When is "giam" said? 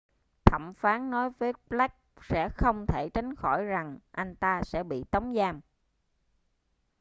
5.35-5.61